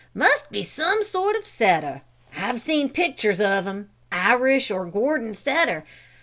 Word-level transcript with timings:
Must 0.15 0.49
be 0.49 0.63
some 0.63 1.03
sort 1.03 1.35
of 1.35 1.43
a 1.43 1.45
setter! 1.45 2.01
I've 2.35 2.59
seen 2.59 2.89
pictures 2.89 3.39
of 3.39 3.67
'em 3.67 3.91
Irish 4.11 4.71
or 4.71 4.87
Gordon 4.87 5.35
setter! 5.35 5.83